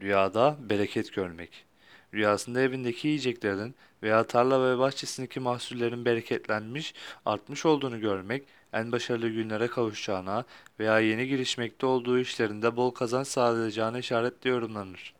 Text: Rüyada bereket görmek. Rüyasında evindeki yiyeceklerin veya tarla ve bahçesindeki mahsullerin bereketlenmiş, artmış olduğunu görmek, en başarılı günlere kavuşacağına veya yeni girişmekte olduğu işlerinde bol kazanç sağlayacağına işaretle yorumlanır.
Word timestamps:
Rüyada 0.00 0.56
bereket 0.60 1.12
görmek. 1.12 1.64
Rüyasında 2.14 2.60
evindeki 2.60 3.08
yiyeceklerin 3.08 3.74
veya 4.02 4.24
tarla 4.26 4.70
ve 4.70 4.78
bahçesindeki 4.78 5.40
mahsullerin 5.40 6.04
bereketlenmiş, 6.04 6.94
artmış 7.26 7.66
olduğunu 7.66 8.00
görmek, 8.00 8.44
en 8.72 8.92
başarılı 8.92 9.28
günlere 9.28 9.66
kavuşacağına 9.66 10.44
veya 10.80 11.00
yeni 11.00 11.28
girişmekte 11.28 11.86
olduğu 11.86 12.18
işlerinde 12.18 12.76
bol 12.76 12.90
kazanç 12.90 13.26
sağlayacağına 13.26 13.98
işaretle 13.98 14.50
yorumlanır. 14.50 15.17